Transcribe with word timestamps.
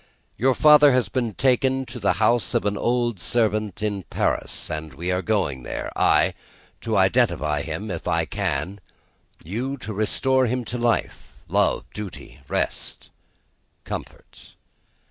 Your 0.35 0.55
father 0.55 0.93
has 0.93 1.09
been 1.09 1.35
taken 1.35 1.85
to 1.85 1.99
the 1.99 2.13
house 2.13 2.55
of 2.55 2.65
an 2.65 2.75
old 2.75 3.19
servant 3.19 3.83
in 3.83 4.01
Paris, 4.09 4.67
and 4.71 4.95
we 4.95 5.11
are 5.11 5.21
going 5.21 5.61
there: 5.61 5.91
I, 5.95 6.33
to 6.81 6.97
identify 6.97 7.61
him 7.61 7.91
if 7.91 8.07
I 8.07 8.25
can: 8.25 8.79
you, 9.43 9.77
to 9.77 9.93
restore 9.93 10.47
him 10.47 10.65
to 10.65 10.79
life, 10.79 11.37
love, 11.47 11.85
duty, 11.93 12.39
rest, 12.47 13.11
comfort." 13.83 14.55